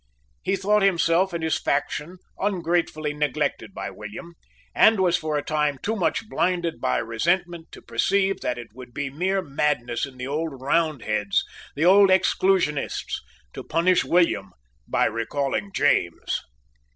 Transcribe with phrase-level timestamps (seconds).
[0.41, 4.33] He thought himself and his faction ungratefully neglected by William,
[4.73, 8.95] and was for a time too much blinded by resentment to perceive that it would
[8.95, 11.43] be mere madness in the old Roundheads,
[11.75, 13.21] the old Exclusionists,
[13.53, 14.53] to punish William
[14.87, 16.41] by recalling James.